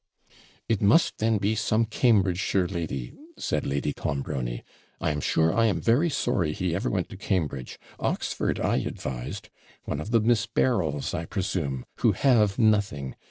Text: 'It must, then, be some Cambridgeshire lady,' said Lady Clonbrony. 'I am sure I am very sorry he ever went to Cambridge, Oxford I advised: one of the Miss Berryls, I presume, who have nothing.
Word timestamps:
'It 0.67 0.81
must, 0.81 1.19
then, 1.19 1.37
be 1.37 1.53
some 1.53 1.85
Cambridgeshire 1.85 2.65
lady,' 2.67 3.13
said 3.37 3.67
Lady 3.67 3.93
Clonbrony. 3.93 4.63
'I 4.99 5.11
am 5.11 5.21
sure 5.21 5.53
I 5.53 5.67
am 5.67 5.79
very 5.79 6.09
sorry 6.09 6.53
he 6.53 6.73
ever 6.73 6.89
went 6.89 7.07
to 7.09 7.17
Cambridge, 7.17 7.77
Oxford 7.99 8.59
I 8.59 8.77
advised: 8.77 9.49
one 9.83 10.01
of 10.01 10.09
the 10.09 10.19
Miss 10.19 10.47
Berryls, 10.47 11.13
I 11.13 11.25
presume, 11.25 11.85
who 11.97 12.13
have 12.13 12.57
nothing. 12.57 13.13